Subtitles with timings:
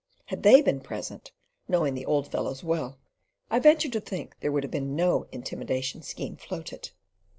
[0.25, 1.31] Had they been present,
[1.67, 2.97] knowing the old fellows well,
[3.51, 6.89] I venture to think there would have been no intimidation scheme floated.